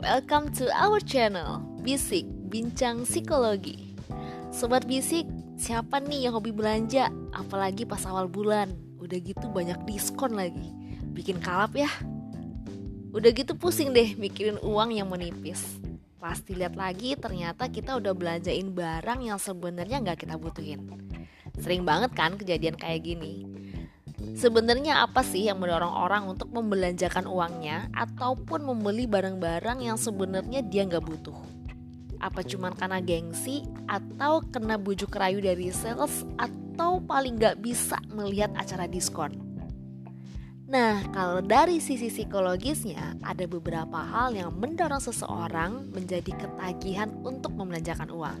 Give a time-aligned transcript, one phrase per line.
[0.00, 3.92] welcome to our channel Bisik Bincang Psikologi.
[4.48, 5.28] Sobat Bisik,
[5.60, 7.12] siapa nih yang hobi belanja?
[7.36, 8.72] Apalagi pas awal bulan?
[8.96, 10.72] Udah gitu banyak diskon lagi.
[11.12, 11.92] Bikin kalap ya.
[13.12, 15.60] Udah gitu pusing deh mikirin uang yang menipis.
[16.16, 20.80] Pasti lihat lagi ternyata kita udah belanjain barang yang sebenarnya nggak kita butuhin.
[21.60, 23.44] Sering banget kan kejadian kayak gini
[24.36, 30.86] Sebenarnya apa sih yang mendorong orang untuk membelanjakan uangnya ataupun membeli barang-barang yang sebenarnya dia
[30.86, 31.36] nggak butuh?
[32.20, 38.52] Apa cuma karena gengsi atau kena bujuk rayu dari sales atau paling nggak bisa melihat
[38.54, 39.32] acara diskon?
[40.70, 48.06] Nah, kalau dari sisi psikologisnya, ada beberapa hal yang mendorong seseorang menjadi ketagihan untuk membelanjakan
[48.06, 48.40] uang.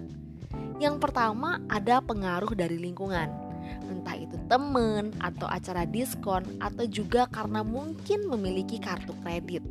[0.78, 3.49] Yang pertama, ada pengaruh dari lingkungan
[3.86, 9.62] entah itu temen atau acara diskon atau juga karena mungkin memiliki kartu kredit.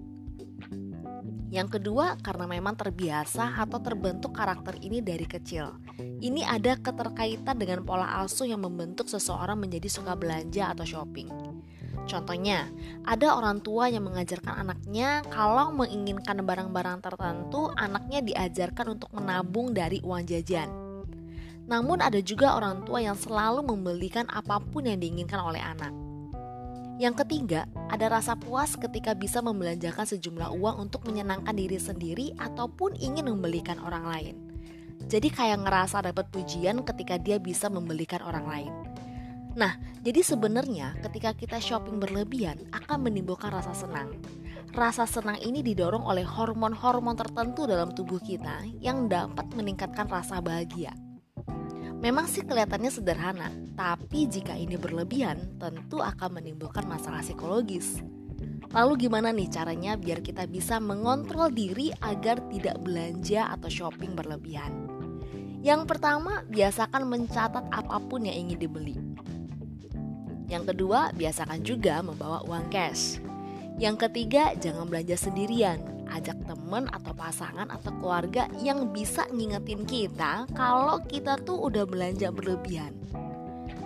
[1.49, 5.81] Yang kedua, karena memang terbiasa atau terbentuk karakter ini dari kecil.
[5.97, 11.29] Ini ada keterkaitan dengan pola asuh yang membentuk seseorang menjadi suka belanja atau shopping.
[12.05, 12.69] Contohnya,
[13.05, 20.01] ada orang tua yang mengajarkan anaknya kalau menginginkan barang-barang tertentu, anaknya diajarkan untuk menabung dari
[20.05, 20.88] uang jajan.
[21.69, 25.93] Namun ada juga orang tua yang selalu membelikan apa pun yang diinginkan oleh anak.
[26.99, 32.99] Yang ketiga, ada rasa puas ketika bisa membelanjakan sejumlah uang untuk menyenangkan diri sendiri ataupun
[32.99, 34.35] ingin membelikan orang lain.
[35.07, 38.73] Jadi kayak ngerasa dapat pujian ketika dia bisa membelikan orang lain.
[39.55, 44.19] Nah, jadi sebenarnya ketika kita shopping berlebihan akan menimbulkan rasa senang.
[44.75, 50.91] Rasa senang ini didorong oleh hormon-hormon tertentu dalam tubuh kita yang dapat meningkatkan rasa bahagia.
[51.99, 57.99] Memang sih kelihatannya sederhana, tapi jika ini berlebihan, tentu akan menimbulkan masalah psikologis.
[58.71, 64.71] Lalu gimana nih caranya biar kita bisa mengontrol diri agar tidak belanja atau shopping berlebihan?
[65.59, 68.95] Yang pertama, biasakan mencatat apa pun yang ingin dibeli.
[70.47, 73.19] Yang kedua, biasakan juga membawa uang cash.
[73.75, 80.49] Yang ketiga, jangan belanja sendirian ajak temen atau pasangan atau keluarga yang bisa ngingetin kita
[80.57, 82.95] kalau kita tuh udah belanja berlebihan.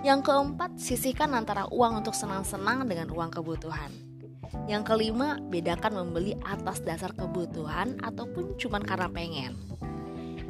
[0.03, 3.88] Yang keempat, sisihkan antara uang untuk senang-senang dengan uang kebutuhan.
[4.67, 9.55] Yang kelima, bedakan membeli atas dasar kebutuhan ataupun cuma karena pengen.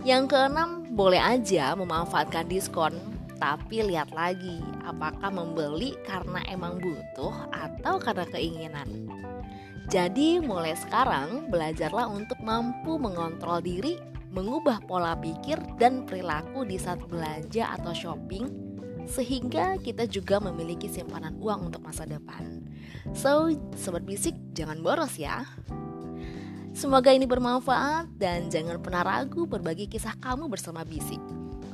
[0.03, 2.97] Yang keenam, boleh aja memanfaatkan diskon,
[3.43, 8.87] tapi lihat lagi apakah membeli karena emang butuh atau karena keinginan.
[9.91, 13.99] Jadi mulai sekarang belajarlah untuk mampu mengontrol diri,
[14.31, 18.47] mengubah pola pikir dan perilaku di saat belanja atau shopping
[19.03, 22.63] sehingga kita juga memiliki simpanan uang untuk masa depan.
[23.11, 25.43] So, sobat bisik jangan boros ya.
[26.71, 31.21] Semoga ini bermanfaat dan jangan pernah ragu berbagi kisah kamu bersama Bisik.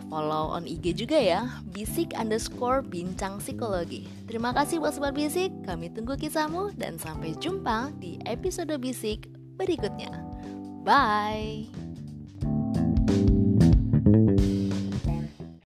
[0.09, 4.09] Follow on IG juga ya, bisik underscore bincang psikologi.
[4.25, 9.30] Terima kasih buat sobat bisik, kami tunggu kisahmu dan sampai jumpa di episode bisik
[9.62, 10.09] berikutnya.
[10.81, 11.88] Bye!